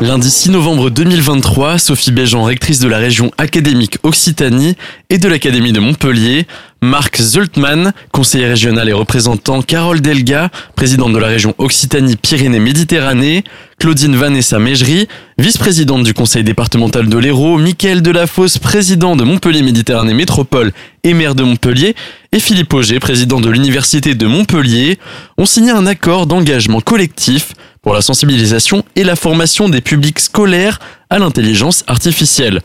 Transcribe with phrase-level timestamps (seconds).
[0.00, 4.74] Lundi 6 novembre 2023, Sophie Béjean, rectrice de la région académique Occitanie
[5.10, 6.46] et de l'Académie de Montpellier,
[6.80, 13.44] Marc Zultmann, conseiller régional et représentant, Carole Delga, présidente de la région Occitanie-Pyrénées-Méditerranée,
[13.78, 20.14] Claudine Vanessa Mégerie, vice-présidente du conseil départemental de l'Hérault, Mickaël Delafosse, président de Montpellier Méditerranée
[20.14, 20.72] Métropole
[21.04, 21.94] et maire de Montpellier,
[22.32, 24.98] et Philippe Auger, président de l'Université de Montpellier,
[25.36, 27.52] ont signé un accord d'engagement collectif
[27.90, 30.78] pour la sensibilisation et la formation des publics scolaires
[31.10, 32.60] à l'intelligence artificielle.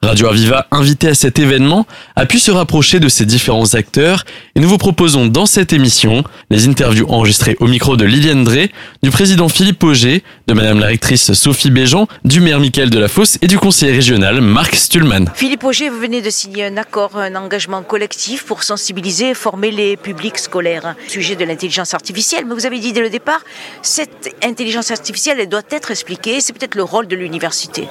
[0.00, 1.84] Radio Aviva, invité à cet événement,
[2.14, 4.24] a pu se rapprocher de ces différents acteurs
[4.54, 8.70] et nous vous proposons dans cette émission les interviews enregistrées au micro de Liliane Drey,
[9.02, 13.48] du président Philippe Auger, de madame la rectrice Sophie Béjean, du maire Michael Delafosse et
[13.48, 15.32] du conseiller régional Marc Stulman.
[15.34, 19.72] Philippe Auger, vous venez de signer un accord, un engagement collectif pour sensibiliser et former
[19.72, 22.44] les publics scolaires sujet de l'intelligence artificielle.
[22.46, 23.40] Mais vous avez dit dès le départ,
[23.82, 26.40] cette intelligence artificielle, elle doit être expliquée.
[26.40, 27.88] C'est peut-être le rôle de l'université.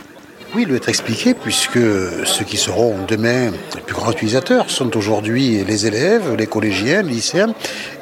[0.55, 1.77] Oui, il doit être expliqué puisque
[2.25, 7.09] ceux qui seront demain les plus grands utilisateurs sont aujourd'hui les élèves, les collégiens, les
[7.09, 7.53] lycéens.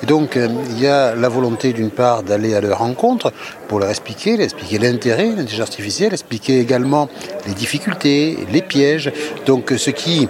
[0.03, 3.33] Et donc euh, il y a la volonté d'une part d'aller à leur rencontre
[3.67, 7.09] pour leur expliquer, leur expliquer l'intérêt de l'intelligence artificielle, expliquer également
[7.47, 9.11] les difficultés, les pièges.
[9.47, 10.27] Donc ce qui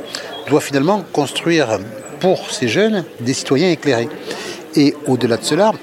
[0.47, 1.79] doit finalement construire
[2.22, 4.09] pour ces jeunes des citoyens éclairés.
[4.77, 5.73] Et au-delà de cela,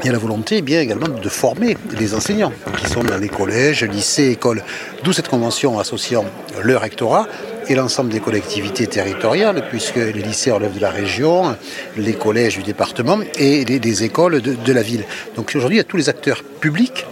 [0.00, 3.28] il y a la volonté bien également de former les enseignants qui sont dans les
[3.28, 4.62] collèges, lycées, écoles.
[5.02, 6.24] D'où cette convention associant
[6.62, 7.26] le rectorat
[7.68, 11.56] et l'ensemble des collectivités territoriales, puisque les lycées relèvent de la région,
[11.96, 15.04] les collèges du département et les, écoles de, de, la ville.
[15.36, 17.04] Donc aujourd'hui, il y a tous les acteurs publics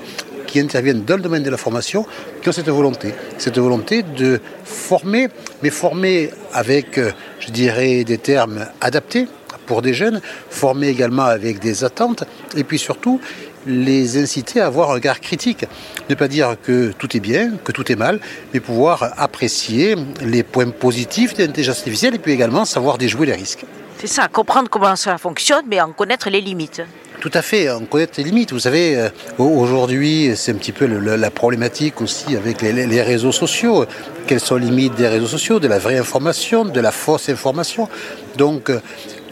[0.46, 2.06] qui interviennent dans le domaine de la formation
[2.40, 3.12] qui ont cette volonté.
[3.36, 5.28] Cette volonté de former,
[5.62, 9.26] mais former avec, euh, je dirais, des termes adaptés
[9.66, 12.24] pour des jeunes, former également avec des attentes,
[12.56, 13.20] et puis surtout
[13.66, 15.64] les inciter à avoir un regard critique.
[16.08, 18.20] Ne pas dire que tout est bien, que tout est mal,
[18.54, 23.34] mais pouvoir apprécier les points positifs de l'intelligence artificielle et puis également savoir déjouer les
[23.34, 23.64] risques.
[23.98, 26.82] C'est ça, comprendre comment ça fonctionne, mais en connaître les limites.
[27.20, 28.52] Tout à fait, en connaître les limites.
[28.52, 29.08] Vous savez, euh,
[29.38, 33.86] aujourd'hui, c'est un petit peu la problématique aussi avec les, réseaux sociaux.
[34.26, 37.88] Quelles sont les limites des réseaux sociaux, de la vraie information, de la fausse information?
[38.36, 38.80] Donc, euh,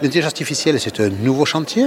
[0.02, 1.86] L'intelligence artificielle, c'est un nouveau chantier,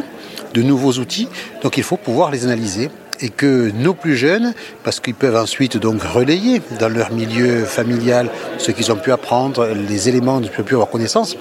[0.53, 1.27] de nouveaux outils,
[1.61, 4.53] donc il faut pouvoir les analyser et que nos plus jeunes,
[4.83, 9.67] parce qu'ils peuvent ensuite donc relayer dans leur milieu familial ce qu'ils ont pu apprendre,
[9.67, 11.35] les éléments dont ils ont pu avoir connaissance,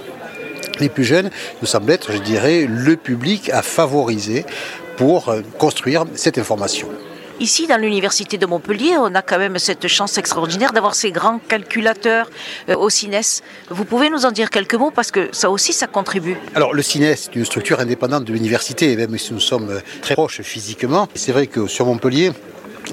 [0.80, 4.44] les plus jeunes nous semblent être, je dirais, le public à favoriser
[4.96, 6.88] pour construire cette information.
[7.38, 11.38] Ici, dans l'université de Montpellier, on a quand même cette chance extraordinaire d'avoir ces grands
[11.38, 12.30] calculateurs
[12.70, 13.42] euh, au CINES.
[13.68, 16.38] Vous pouvez nous en dire quelques mots parce que ça aussi, ça contribue.
[16.54, 20.40] Alors, le CINES est une structure indépendante de l'université, même si nous sommes très proches
[20.40, 21.08] physiquement.
[21.14, 22.32] C'est vrai que sur Montpellier,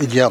[0.02, 0.30] il y a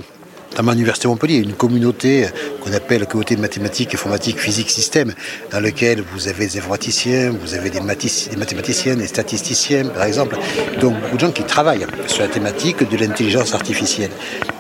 [0.57, 2.27] à l'Université Montpellier, une communauté
[2.61, 5.15] qu'on appelle la communauté de mathématiques, informatique, physique, système,
[5.51, 10.37] dans laquelle vous avez des informaticiens, vous avez des, des mathématiciens, des statisticiens, par exemple.
[10.81, 14.11] Donc, beaucoup de gens qui travaillent sur la thématique de l'intelligence artificielle.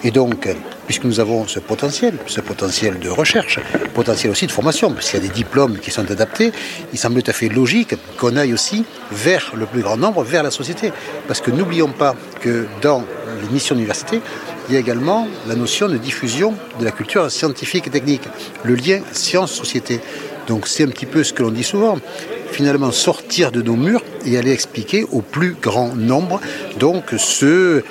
[0.05, 0.49] Et donc,
[0.87, 3.61] puisque nous avons ce potentiel, ce potentiel de recherche,
[3.95, 6.53] potentiel aussi de formation, parce qu'il y a des diplômes qui sont adaptés,
[6.93, 10.43] il semble tout à fait logique qu'on aille aussi vers le plus grand nombre, vers
[10.43, 10.93] la société.
[11.29, 13.05] Parce que n'oublions pas que dans
[13.43, 14.21] les missions d'université,
[14.69, 18.23] il y a également la notion de diffusion de la culture scientifique et technique,
[18.65, 20.01] le lien science-société.
[20.47, 21.99] Donc c'est un petit peu ce que l'on dit souvent.
[22.51, 26.39] Finalement, sortir de nos murs et aller expliquer au plus grand nombre,
[26.79, 27.83] donc ce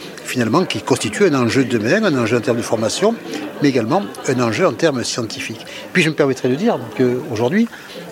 [0.69, 3.15] qui constitue un enjeu de demain, un enjeu en termes de formation,
[3.61, 5.65] mais également un enjeu en termes scientifiques.
[5.91, 7.67] Puis je me permettrai de dire qu'aujourd'hui,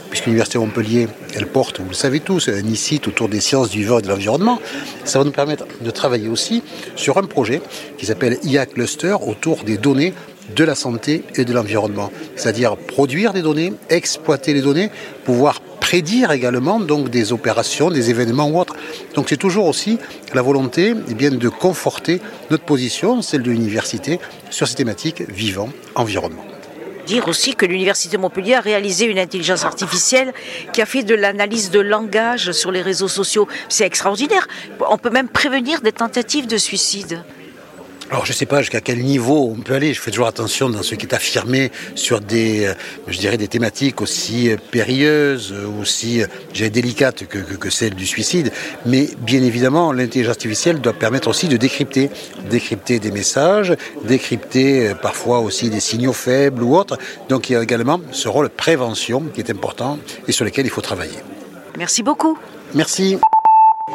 [0.10, 3.80] puisque l'Université Montpellier, elle porte, vous le savez tous, un ICIT autour des sciences du
[3.80, 4.60] vivant et de l'environnement,
[5.06, 6.62] ça va nous permettre de travailler aussi
[6.96, 7.62] sur un projet
[7.98, 10.14] qui s'appelle IA Cluster autour des données
[10.56, 12.12] de la santé et de l'environnement.
[12.36, 14.90] C'est-à-dire produire des données, exploiter les données,
[15.24, 18.76] pouvoir prédire également donc des opérations, des événements ou autres.
[19.16, 19.98] Donc c'est toujours aussi
[20.34, 22.22] la volonté eh bien, de conforter
[22.52, 24.20] notre position, celle de l'université,
[24.50, 26.46] sur ces thématiques vivant, environnement
[27.10, 30.32] dire aussi que l'Université de Montpellier a réalisé une intelligence artificielle
[30.74, 33.48] qui a fait de l'analyse de langage sur les réseaux sociaux.
[33.68, 34.48] C'est extraordinaire.
[34.92, 37.24] On peut même prévenir des tentatives de suicide.
[38.12, 39.94] Alors je ne sais pas jusqu'à quel niveau on peut aller.
[39.94, 42.74] Je fais toujours attention dans ce qui est affirmé sur des, euh,
[43.08, 48.08] je dirais, des thématiques aussi euh, périlleuses, aussi euh, délicates que, que, que celle du
[48.08, 48.52] suicide.
[48.88, 52.10] Mais bien évidemment, l'intelligence artificielle doit permettre aussi de décrypter,
[52.50, 56.98] décrypter des messages, décrypter parfois aussi des signaux faibles ou autres.
[57.30, 60.72] Donc il y a également ce rôle prévention qui est important et sur lequel il
[60.72, 61.20] faut travailler.
[61.78, 62.38] Merci beaucoup.
[62.74, 63.18] Merci.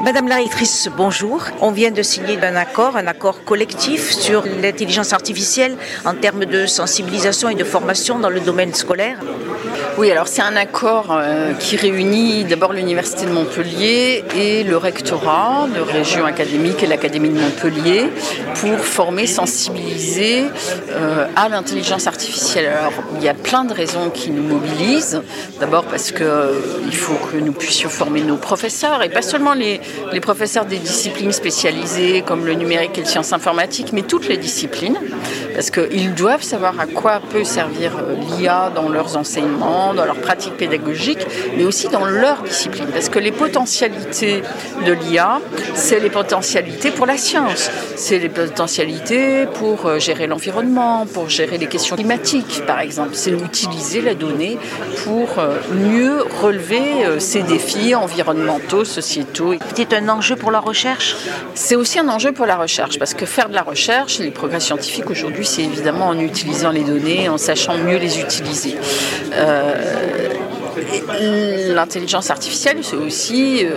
[0.02, 1.44] Madame la rectrice, bonjour.
[1.60, 6.66] On vient de signer un accord, un accord collectif sur l'intelligence artificielle en termes de
[6.66, 9.18] sensibilisation et de formation dans le domaine scolaire.
[9.96, 15.68] Oui, alors c'est un accord euh, qui réunit d'abord l'Université de Montpellier et le rectorat
[15.72, 18.10] de région académique et l'Académie de Montpellier
[18.56, 20.46] pour former, sensibiliser
[20.90, 22.66] euh, à l'intelligence artificielle.
[22.66, 25.22] Alors il y a plein de raisons qui nous mobilisent.
[25.60, 29.80] D'abord parce qu'il euh, faut que nous puissions former nos professeurs et pas seulement les,
[30.12, 34.36] les professeurs des disciplines spécialisées comme le numérique et les sciences informatiques, mais toutes les
[34.36, 34.98] disciplines,
[35.54, 37.92] parce qu'ils doivent savoir à quoi peut servir
[38.38, 42.86] l'IA dans leurs enseignements dans leur pratique pédagogique, mais aussi dans leur discipline.
[42.92, 44.42] Parce que les potentialités
[44.86, 45.40] de l'IA,
[45.74, 51.58] c'est les potentialités pour la science, c'est les potentialités pour euh, gérer l'environnement, pour gérer
[51.58, 53.10] les questions climatiques, par exemple.
[53.14, 54.58] C'est utiliser la donnée
[55.04, 59.54] pour euh, mieux relever euh, ces défis environnementaux, sociétaux.
[59.74, 61.16] C'est un enjeu pour la recherche?
[61.54, 64.60] C'est aussi un enjeu pour la recherche, parce que faire de la recherche, les progrès
[64.60, 68.76] scientifiques aujourd'hui, c'est évidemment en utilisant les données, en sachant mieux les utiliser.
[71.20, 73.76] L'intelligence artificielle, c'est aussi euh,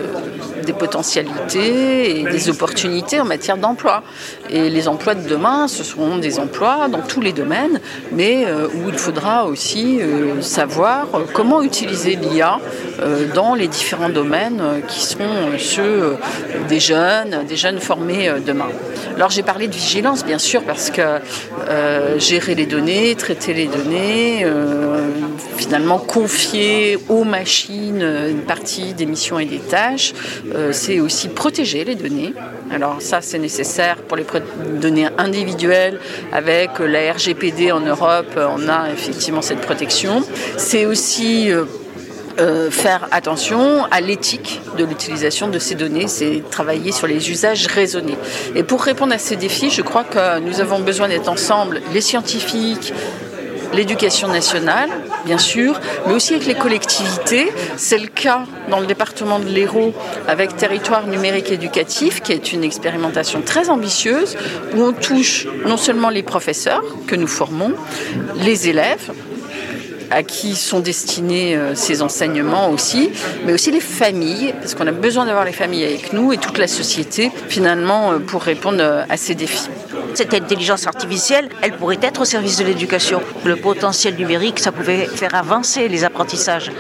[0.64, 4.04] des potentialités et des opportunités en matière d'emploi.
[4.50, 7.80] Et les emplois de demain, ce seront des emplois dans tous les domaines,
[8.12, 12.60] mais euh, où il faudra aussi euh, savoir comment utiliser l'IA
[13.36, 16.18] dans les différents domaines qui seront ceux
[16.68, 18.70] des jeunes, des jeunes formés demain.
[19.16, 21.20] Alors j'ai parlé de vigilance, bien sûr, parce que
[22.18, 24.46] gérer les données, traiter les données,
[25.58, 30.14] finalement confier aux machines une partie des missions et des tâches,
[30.54, 32.34] euh, c'est aussi protéger les données.
[32.72, 34.24] Alors ça, c'est nécessaire pour les
[34.82, 36.00] données individuelles.
[36.32, 40.24] Avec la RGPD en Europe, on a effectivement cette protection.
[40.58, 41.52] C'est aussi...
[41.52, 41.66] Euh,
[42.40, 47.66] euh, faire attention à l'éthique de l'utilisation de ces données, c'est travailler sur les usages
[47.66, 48.16] raisonnés.
[48.54, 52.02] Et pour répondre à ces défis, je crois que nous avons besoin d'être ensemble, les
[52.02, 52.94] scientifiques,
[53.74, 54.90] l'éducation nationale,
[55.26, 57.52] bien sûr, mais aussi avec les collectivités.
[57.76, 59.94] C'est le cas dans le département de l'Hérault
[60.28, 64.38] avec Territoire numérique éducatif, qui est une expérimentation très ambitieuse,
[64.76, 67.74] où on touche non seulement les professeurs que nous formons,
[68.38, 69.12] les élèves,
[70.12, 73.10] à qui sont destinés euh, ces enseignements aussi,
[73.46, 76.58] mais aussi les familles, parce qu'on a besoin d'avoir les familles avec nous et toute
[76.58, 79.70] la société finalement euh, pour répondre euh, à ces défis
[80.18, 83.22] cette intelligence artificielle, elle pourrait être au service de l'éducation.
[83.46, 86.72] Le potentiel numérique, ça pouvait faire avancer les apprentissages.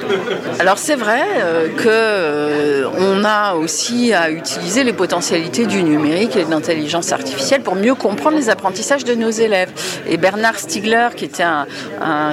[0.59, 6.35] Alors c'est vrai euh, que euh, on a aussi à utiliser les potentialités du numérique
[6.35, 9.69] et de l'intelligence artificielle pour mieux comprendre les apprentissages de nos élèves.
[10.07, 11.68] Et Bernard Stiegler, qui était un,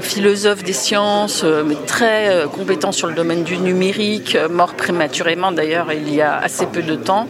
[0.00, 6.13] philosophe des sciences, euh, très compétent sur le domaine du numérique, mort prématurément d'ailleurs il
[6.13, 7.27] y a assez peu de temps,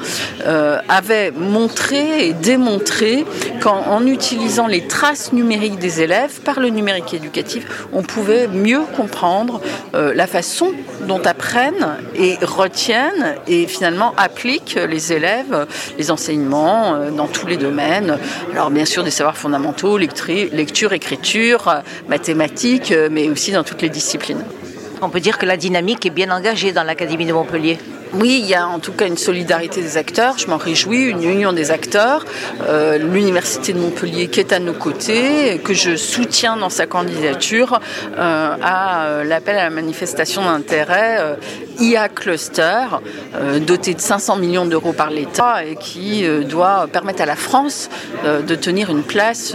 [0.89, 3.25] avait montré et démontré
[3.61, 9.61] qu'en utilisant les traces numériques des élèves par le numérique éducatif, on pouvait mieux comprendre
[9.95, 15.67] euh, la façon dont apprennent et retiennent et finalement appliquent les élèves
[15.99, 18.19] les enseignements euh, dans tous les domaines.
[18.53, 23.89] Alors bien sûr des savoirs fondamentaux, lecture, écriture, mathématiques, euh, mais aussi dans toutes les
[23.89, 24.45] disciplines.
[25.03, 27.79] On peut dire que la dynamique est bien engagée dans l'Académie de Montpellier.
[28.17, 31.25] Oui, il y a en tout cas une solidarité des acteurs, je m'en réjouis, une
[31.25, 32.25] union des acteurs.
[32.63, 37.81] Euh, l'Université de Montpellier qui est à nos côtés, que je soutiens dans sa candidature
[38.17, 41.37] euh, à euh, l'appel à la manifestation d'intérêt
[41.81, 42.87] IA Cluster,
[43.67, 47.91] doté de 500 millions d'euros par l'État et qui doit permettre à la France
[48.25, 49.55] de tenir une place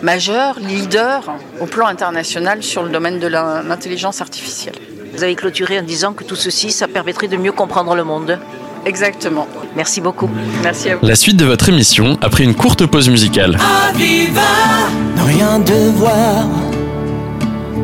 [0.00, 1.24] majeure, leader
[1.60, 4.91] au plan international sur le domaine de l'intelligence artificielle.
[5.12, 8.38] Vous avez clôturé en disant que tout ceci, ça permettrait de mieux comprendre le monde.
[8.86, 9.46] Exactement.
[9.76, 10.28] Merci beaucoup.
[10.62, 11.06] Merci à vous.
[11.06, 13.58] La suite de votre émission après une courte pause musicale.
[13.98, 16.46] Ne rien devoir,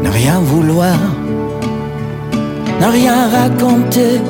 [0.03, 0.97] ne rien vouloir,
[2.81, 4.21] ne rien raconter,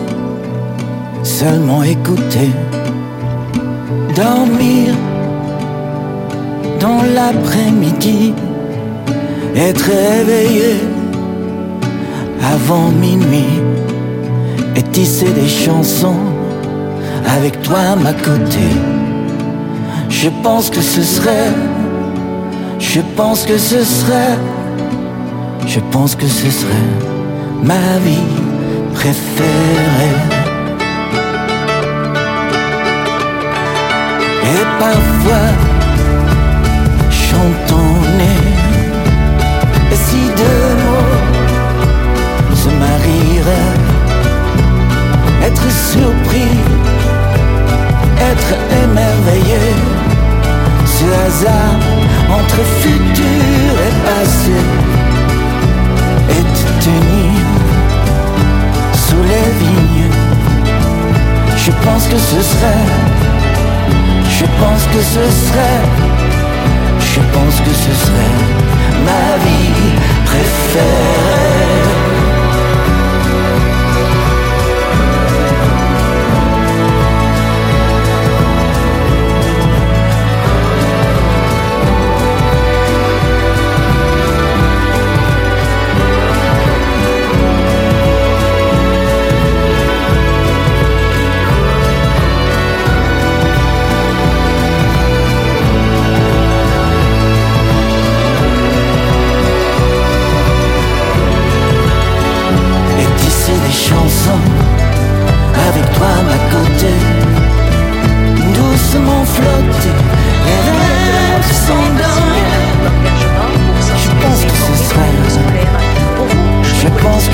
[1.23, 2.51] seulement écouter,
[4.15, 4.95] dormir
[6.81, 8.35] dans l'après-midi,
[9.57, 10.81] être réveillé
[12.43, 13.61] avant minuit
[14.77, 16.21] et tisser des chansons
[17.27, 18.69] avec toi à ma côté.
[20.09, 21.53] Je pense que ce serait,
[22.79, 24.39] je pense que ce serait,
[25.67, 26.91] je pense que ce serait
[27.63, 28.31] ma vie
[28.95, 30.19] préférée.
[34.45, 35.68] Et parfois,
[64.99, 65.68] que ce serait,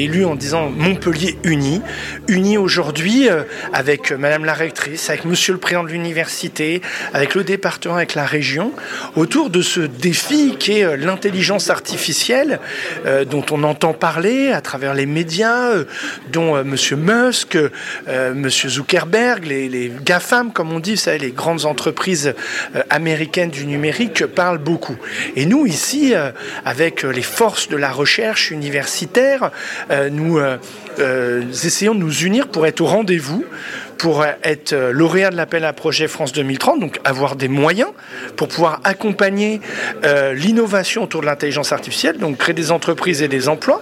[0.00, 1.82] élu en disant Montpellier uni,
[2.28, 6.80] uni aujourd'hui euh, avec Madame la rectrice, avec Monsieur le président de l'université,
[7.12, 8.72] avec le département, avec la région,
[9.16, 12.60] autour de ce défi qui est euh, l'intelligence artificielle,
[13.06, 15.72] euh, dont on entend parler à travers les médias,
[16.30, 17.58] dont Monsieur Musk,
[18.34, 22.34] Monsieur Zuckerberg, les, GAFAM, comme on dit, ça, les grandes entreprises
[22.90, 24.96] américaines du numérique parlent beaucoup.
[25.36, 26.14] Et nous ici,
[26.64, 29.50] avec les forces de la recherche universitaire,
[30.10, 30.58] nous euh,
[30.98, 33.44] euh, essayons de nous unir pour être au rendez-vous
[34.02, 37.90] pour être lauréat de l'appel à projet France 2030, donc avoir des moyens
[38.34, 39.60] pour pouvoir accompagner
[40.04, 43.80] euh, l'innovation autour de l'intelligence artificielle, donc créer des entreprises et des emplois,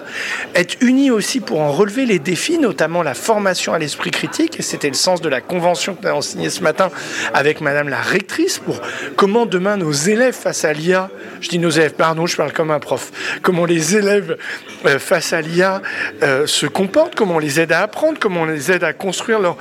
[0.55, 4.63] être unis aussi pour en relever les défis, notamment la formation à l'esprit critique, et
[4.63, 6.91] c'était le sens de la convention que nous avons signée ce matin
[7.33, 8.79] avec Madame la rectrice, pour
[9.17, 11.09] comment demain nos élèves face à l'IA,
[11.41, 13.11] je dis nos élèves, pardon, je parle comme un prof,
[13.41, 14.37] comment les élèves
[14.85, 15.81] euh, face à l'IA
[16.23, 19.39] euh, se comportent, comment on les aide à apprendre, comment on les aide à construire
[19.39, 19.57] leur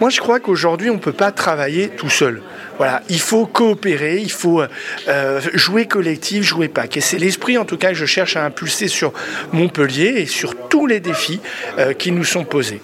[0.00, 2.42] moi, je crois qu'aujourd'hui, on ne peut pas travailler tout seul.
[2.78, 4.62] Voilà, il faut coopérer, il faut
[5.08, 6.96] euh, jouer collectif, jouer pack.
[6.96, 9.12] Et c'est l'esprit, en tout cas, que je cherche à impulser sur
[9.52, 11.40] Montpellier et sur tous les défis
[11.78, 12.80] euh, qui nous sont posés.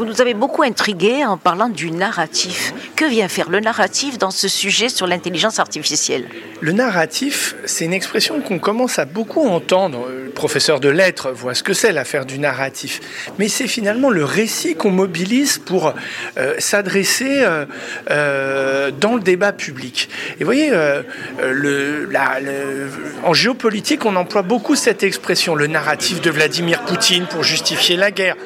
[0.00, 2.72] Vous nous avez beaucoup intrigué en parlant du narratif.
[2.96, 6.24] Que vient faire le narratif dans ce sujet sur l'intelligence artificielle?
[6.62, 10.08] Le narratif, c'est une expression qu'on commence à beaucoup entendre.
[10.08, 13.00] Le professeur de lettres voit ce que c'est l'affaire du narratif.
[13.38, 15.92] Mais c'est finalement le récit qu'on mobilise pour
[16.38, 17.66] euh, s'adresser euh,
[18.10, 20.08] euh, dans le débat public.
[20.36, 20.72] Et vous voyez,
[23.22, 28.10] en géopolitique, on emploie beaucoup cette expression, le narratif de Vladimir Poutine pour justifier la
[28.10, 28.36] guerre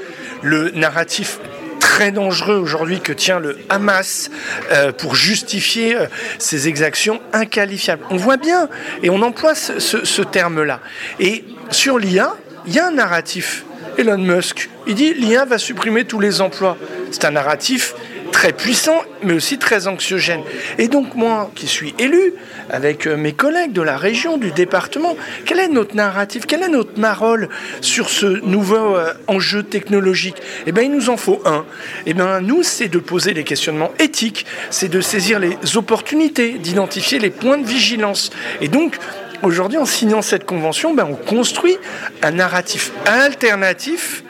[0.42, 1.38] le narratif
[1.84, 4.30] très dangereux aujourd'hui que tient le Hamas
[4.72, 6.06] euh, pour justifier euh,
[6.38, 8.02] ces exactions inqualifiables.
[8.10, 8.68] On voit bien,
[9.02, 10.80] et on emploie ce, terme-là.
[11.20, 12.34] Et sur l'IA,
[12.66, 13.64] il y a un narratif.
[13.96, 16.76] Elon Musk, il dit l'IA va supprimer tous les emplois.
[17.12, 17.94] C'est un narratif
[18.44, 20.42] très puissant, mais aussi très anxiogène.
[20.76, 22.34] Et donc moi, qui suis élu,
[22.68, 26.68] avec euh, mes collègues de la région, du département, quel est notre narratif, quel est
[26.68, 27.48] notre marole
[27.80, 30.36] sur ce nouveau euh, enjeu technologique?
[30.66, 31.64] Eh bien, il nous en faut un.
[32.04, 37.18] Eh bien, nous, c'est de poser des questionnements éthiques, c'est de saisir les opportunités, d'identifier
[37.18, 38.28] les points de vigilance.
[38.60, 38.98] Et donc,
[39.42, 41.78] aujourd'hui, en signant cette convention, ben, on construit
[42.20, 44.23] un narratif alternatif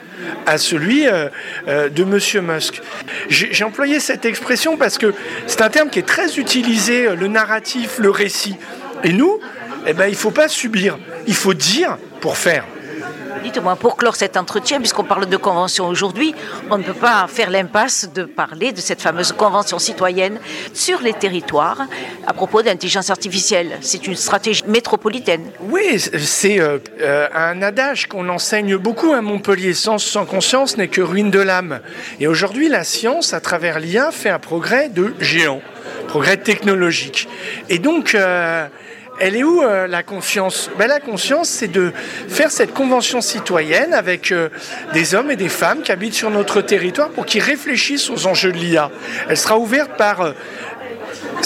[0.45, 1.29] à celui euh,
[1.67, 2.45] euh, de M.
[2.45, 2.81] Musk.
[3.29, 5.13] J'ai employé cette expression parce que
[5.47, 8.55] c'est un terme qui est très utilisé, euh, le narratif, le récit.
[9.03, 9.39] Et nous,
[9.87, 12.65] eh ben, il ne faut pas subir, il faut dire pour faire.
[13.45, 16.33] Dites-moi, pour clore cet entretien, puisqu'on parle de convention aujourd'hui,
[16.71, 20.39] on ne peut pas faire l'impasse de parler de cette fameuse convention citoyenne
[20.73, 21.85] sur les territoires
[22.25, 23.77] à propos d'intelligence artificielle.
[23.81, 25.43] C'est une stratégie métropolitaine.
[25.59, 29.75] Oui, c'est euh, euh, un adage qu'on enseigne beaucoup à Montpellier.
[29.75, 31.81] Sans conscience n'est que ruine de l'âme.
[32.19, 35.61] Et aujourd'hui, la science, à travers l'IA, fait un progrès de géant,
[36.07, 37.29] progrès technologique.
[37.69, 38.65] Et donc, euh,
[39.19, 40.69] elle est où euh, la conscience?
[40.77, 41.93] Ben, La conscience, c'est de
[42.27, 44.49] faire cette convention citoyenne avec euh,
[44.93, 48.51] des hommes et des femmes qui habitent sur notre territoire pour qu'ils réfléchissent aux enjeux
[48.51, 48.91] de l'IA.
[49.29, 50.31] Elle sera ouverte par euh,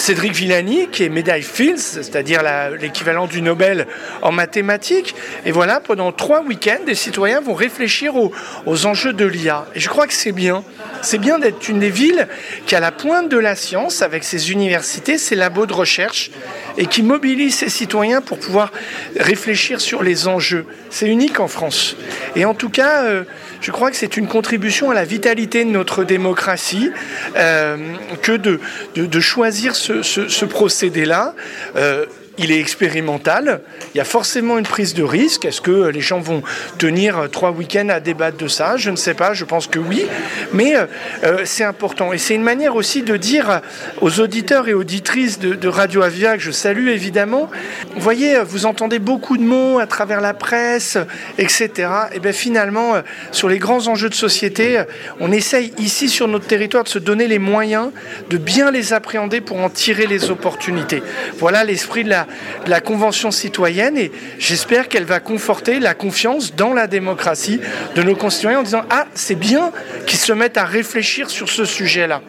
[0.00, 2.40] Cédric Villani, qui est médaille Fields, c'est-à-dire
[2.80, 3.86] l'équivalent du Nobel
[4.22, 5.14] en mathématiques.
[5.44, 9.66] Et voilà, pendant trois week-ends, des citoyens vont réfléchir aux, enjeux de l'IA.
[9.74, 10.64] Et je crois que c'est bien.
[11.02, 12.28] C'est bien d'être une des villes
[12.64, 16.30] qui a la pointe de la science avec ses universités, ses labos de recherche
[16.78, 18.72] et qui mobilise ses citoyens pour pouvoir
[19.18, 20.64] réfléchir sur les enjeux.
[20.88, 21.96] C'est unique en France.
[22.36, 23.24] Et en tout cas, euh,
[23.60, 26.90] je crois que c'est une contribution à la vitalité de notre démocratie
[27.36, 27.76] euh,
[28.22, 31.34] que de, choisir ce, ce, procédé-là.
[31.76, 32.06] Euh,
[32.40, 33.60] il est expérimental.
[33.94, 35.44] Il y a forcément une prise de risque.
[35.44, 36.42] Est-ce que les gens vont
[36.78, 38.76] tenir trois week-ends à débattre de ça?
[38.76, 39.34] Je ne sais pas.
[39.34, 40.06] Je pense que oui.
[40.52, 40.86] Mais euh,
[41.24, 42.12] euh, c'est important.
[42.12, 43.60] Et c'est une manière aussi de dire
[44.00, 47.48] aux auditeurs et auditrices de, Radio Avia, que je salue évidemment,
[47.94, 50.98] vous voyez, vous entendez beaucoup de mots à travers la presse,
[51.38, 51.88] etc.
[52.12, 54.82] Et bien finalement, euh, sur les grands enjeux de société,
[55.20, 57.90] on essaye ici sur notre territoire de se donner les moyens
[58.30, 61.02] de bien les appréhender pour en tirer les opportunités.
[61.38, 62.26] Voilà l'esprit de la,
[62.66, 67.60] la Convention citoyenne et j'espère qu'elle va conforter la confiance dans la démocratie
[67.94, 69.72] de nos concitoyens en disant Ah, c'est bien
[70.06, 72.22] qu'ils se mettent à réfléchir sur ce sujet-là.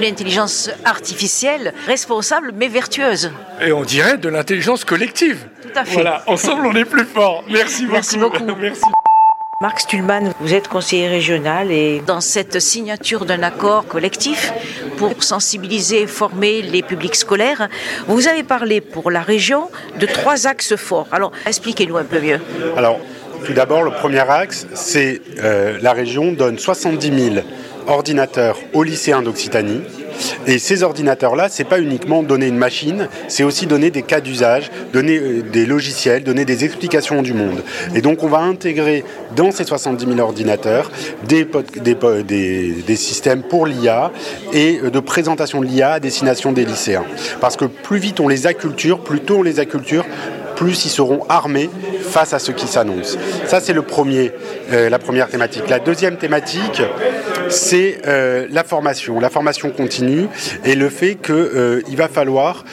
[0.00, 3.32] L'intelligence artificielle responsable mais vertueuse.
[3.60, 5.38] Et on dirait de l'intelligence collective.
[5.62, 5.94] Tout à fait.
[5.94, 7.44] Voilà, ensemble on est plus fort.
[7.48, 7.92] Merci beaucoup.
[7.94, 8.44] Merci beaucoup.
[8.60, 8.82] Merci.
[9.62, 14.54] Marc Stulman, vous êtes conseiller régional et dans cette signature d'un accord collectif
[14.96, 17.68] pour sensibiliser et former les publics scolaires,
[18.06, 21.08] vous avez parlé pour la région de trois axes forts.
[21.12, 22.40] Alors, expliquez-nous un peu mieux.
[22.74, 23.00] Alors,
[23.44, 27.46] tout d'abord, le premier axe, c'est euh, la région donne 70 000
[27.86, 29.82] ordinateurs aux lycéens d'Occitanie
[30.46, 34.70] et ces ordinateurs-là, c'est pas uniquement donner une machine, c'est aussi donner des cas d'usage,
[34.92, 37.62] donner euh, des logiciels, donner des explications du monde.
[37.94, 39.04] Et donc on va intégrer
[39.36, 40.90] dans ces 70 000 ordinateurs
[41.28, 41.46] des,
[42.96, 44.12] systèmes pour l'IA
[44.52, 47.04] et euh, de présentation de l'IA à destination des lycéens.
[47.40, 50.04] Parce que plus vite on les acculture, plus tôt on les acculture,
[50.60, 51.70] plus ils seront armés
[52.02, 53.16] face à ce qui s'annonce.
[53.46, 55.70] Ça, c'est euh, la première thématique.
[55.70, 56.82] La deuxième thématique,
[57.50, 60.28] c'est euh, la formation, la formation continue
[60.64, 62.64] et le fait qu'il euh, va falloir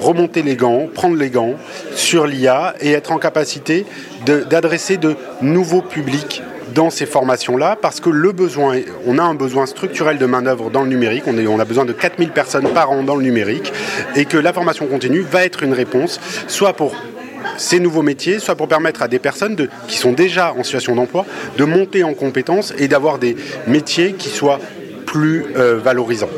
[0.00, 1.54] remonter les gants, prendre les gants
[1.94, 3.84] sur l'IA et être en capacité
[4.24, 6.42] d'adresser de, nouveaux publics
[6.74, 10.82] dans ces formations-là parce que le besoin, on a un besoin structurel de main-d'œuvre dans
[10.82, 13.72] le numérique, on, on a besoin de 4000 personnes par an dans le numérique
[14.14, 16.94] et que la formation continue va être une réponse, soit pour
[17.58, 21.26] ces nouveaux métiers, soit pour permettre à des personnes qui sont déjà en situation d'emploi
[21.56, 24.60] de monter en compétences et d'avoir des métiers qui soient
[25.04, 26.30] plus euh, valorisants.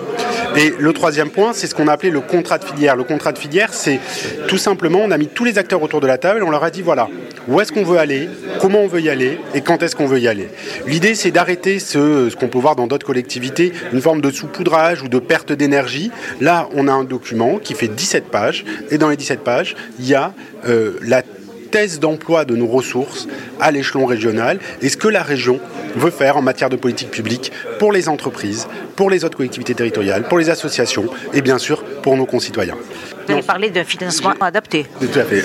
[0.57, 2.97] Et le troisième point, c'est ce qu'on a appelé le contrat de filière.
[2.97, 4.01] Le contrat de filière, c'est
[4.49, 6.71] tout simplement, on a mis tous les acteurs autour de la table on leur a
[6.71, 7.09] dit voilà,
[7.49, 8.29] où est-ce qu'on veut aller,
[8.61, 10.49] comment on veut y aller et quand est-ce qu'on veut y aller.
[10.87, 15.03] L'idée, c'est d'arrêter ce, ce qu'on peut voir dans d'autres collectivités, une forme de saupoudrage
[15.03, 16.11] ou de perte d'énergie.
[16.41, 20.09] Là, on a un document qui fait 17 pages et dans les 17 pages, il
[20.09, 20.33] y a
[20.67, 21.23] euh, la
[21.71, 23.29] thèse d'emploi de nos ressources
[23.61, 25.61] à l'échelon régional et ce que la région
[25.97, 28.69] veut faire en matière de politique publique pour les entreprises,
[29.01, 32.77] pour les autres collectivités territoriales, pour les associations et bien sûr pour nos concitoyens.
[33.27, 34.87] Vous allez parler d'un financement adapté.
[35.01, 35.45] Tout à fait.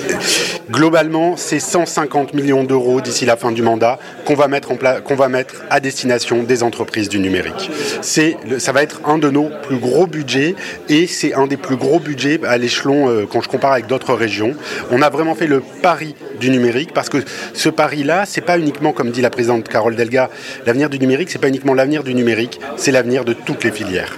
[0.72, 5.16] Globalement, c'est 150 millions d'euros d'ici la fin du mandat qu'on va mettre en qu'on
[5.16, 7.70] va mettre à destination des entreprises du numérique.
[8.02, 10.56] C'est, ça va être un de nos plus gros budgets
[10.90, 14.14] et c'est un des plus gros budgets à l'échelon euh, quand je compare avec d'autres
[14.14, 14.56] régions.
[14.92, 18.92] On a vraiment fait le pari du numérique parce que ce pari-là, c'est pas uniquement
[18.92, 20.30] comme dit la présidente Carole Delga,
[20.66, 24.18] l'avenir du numérique, c'est pas uniquement l'avenir du numérique, c'est l'avenir de toutes les filières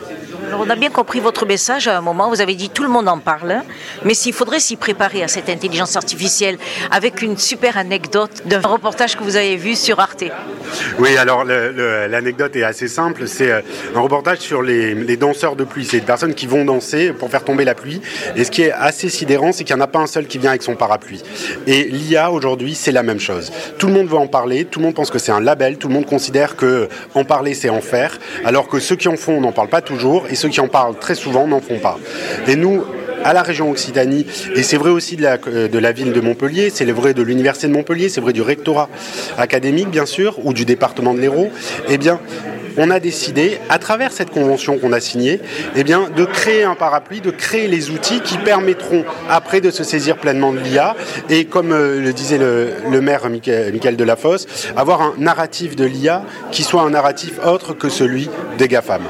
[0.53, 2.29] on a bien compris votre message à un moment.
[2.29, 3.62] Vous avez dit tout le monde en parle,
[4.05, 6.57] mais s'il faudrait s'y préparer à cette intelligence artificielle
[6.91, 10.25] avec une super anecdote d'un reportage que vous avez vu sur Arte.
[10.99, 13.27] Oui, alors l'anecdote est assez simple.
[13.27, 13.62] C'est euh,
[13.95, 15.86] un reportage sur les, danseurs de pluie.
[15.86, 18.01] C'est des personnes qui vont danser pour faire tomber la pluie.
[18.36, 20.38] Et ce qui est assez sidérant, c'est qu'il n'y en a pas un seul qui
[20.38, 21.21] vient avec son parapluie.
[21.65, 23.51] Et l'IA aujourd'hui, c'est la même chose.
[23.77, 25.88] Tout le monde veut en parler, tout le monde pense que c'est un label, tout
[25.88, 29.41] le monde considère que en parler, c'est en faire, alors que ceux qui en font
[29.41, 30.25] n'en parlent pas toujours.
[30.38, 31.97] Ceux qui en parlent très souvent n'en font pas.
[32.47, 32.84] Et nous,
[33.23, 36.21] à la région Occitanie, et c'est vrai aussi de la, euh, de la ville de
[36.21, 38.89] Montpellier, c'est vrai de l'université de Montpellier, c'est vrai du rectorat
[39.38, 41.50] académique bien sûr, ou du département de l'Hérault,
[41.89, 42.19] eh bien
[42.78, 45.41] on a décidé, à travers cette convention qu'on a signée,
[45.76, 49.84] eh bien, de créer un parapluie, de créer les outils qui permettront après de se
[49.84, 50.95] saisir pleinement de l'IA
[51.30, 56.63] et, comme euh, le disait le, maire Michael Delafosse, avoir un narratif de l'IA qui
[56.63, 59.02] soit un narratif autre que celui des GAFAM.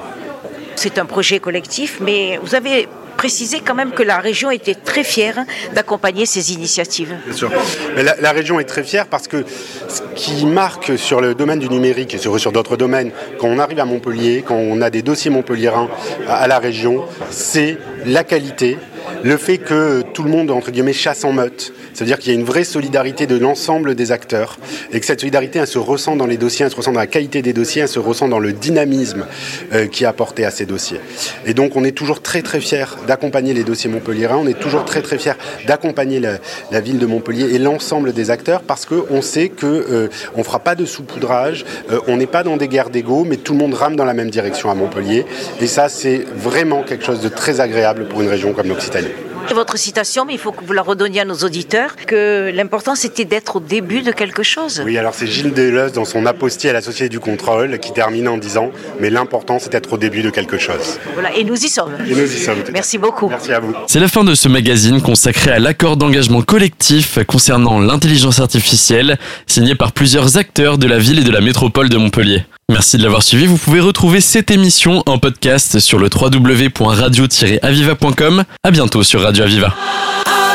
[0.78, 2.88] C'est un projet collectif, mais vous avez
[3.18, 7.16] précisé quand même que la région était très fière d'accompagner ces initiatives.
[7.26, 7.52] Bien sûr.
[7.96, 9.44] la, région est très fière parce que
[9.90, 13.10] ce qui marque sur le domaine du numérique et sur, sur d'autres domaines,
[13.40, 15.90] quand on arrive à Montpellier, quand on a des dossiers montpelliérains
[16.28, 18.78] à, à la région, c'est la qualité
[19.24, 22.40] le fait que tout le monde, entre guillemets, chasse en meute, c'est-à-dire qu'il y a
[22.40, 24.60] une vraie solidarité de l'ensemble des acteurs
[24.94, 27.08] et que cette solidarité, elle se ressent dans les dossiers, elle se ressent dans la
[27.08, 29.26] qualité des dossiers, elle se ressent dans le dynamisme
[29.74, 31.00] euh, qui est apporté à ces dossiers.
[31.48, 34.86] Et donc, on est toujours très très fiers d'accompagner les dossiers montpelliérains, on est toujours
[34.86, 35.34] très très fiers
[35.66, 40.44] d'accompagner la, ville de Montpellier et l'ensemble des acteurs parce qu'on sait qu'on euh, ne
[40.44, 43.60] fera pas de saupoudrage, euh, on n'est pas dans des guerres d'ego, mais tout le
[43.60, 45.26] monde rame dans la même direction à Montpellier.
[45.62, 49.78] Et ça, c'est vraiment quelque chose de très agréable pour une région comme l'Occitanie votre
[49.78, 53.58] citation, mais il faut que vous la redonniez à nos auditeurs, que l'important c'était d'être
[53.58, 54.82] au début de quelque chose.
[54.86, 58.28] Oui, alors c'est Gilles Deleuze dans son apostille à la Société du Contrôle qui termine
[58.28, 61.00] en disant Mais l'important c'est d'être au début de quelque chose.
[61.14, 61.94] Voilà, et nous y sommes.
[62.08, 62.64] Et nous y sommes.
[62.74, 63.30] Merci beaucoup.
[63.30, 63.74] Merci à vous.
[63.88, 69.76] C'est la fin de ce magazine consacré à l'accord d'engagement collectif concernant l'intelligence artificielle, signé
[69.76, 72.44] par plusieurs acteurs de la ville et de la métropole de Montpellier.
[72.70, 73.46] Merci de l'avoir suivi.
[73.46, 78.44] Vous pouvez retrouver cette émission en podcast sur le www.radio-aviva.com.
[78.62, 79.74] À bientôt sur Radio Aviva.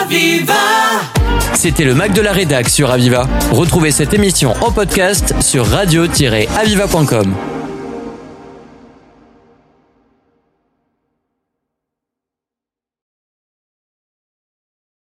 [0.02, 0.52] Aviva
[1.54, 3.26] C'était le Mac de la Rédac sur Aviva.
[3.50, 7.34] Retrouvez cette émission en podcast sur radio-aviva.com.